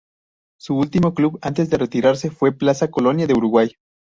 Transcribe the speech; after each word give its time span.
Su 0.59 0.75
último 0.77 1.13
club 1.13 1.37
antes 1.43 1.69
de 1.69 1.77
retirarse 1.77 2.31
fue 2.31 2.53
Plaza 2.53 2.89
Colonia 2.89 3.27
de 3.27 3.35
Uruguay. 3.35 3.69